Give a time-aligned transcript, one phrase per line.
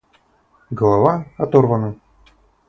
[0.79, 1.95] Голова оторвана.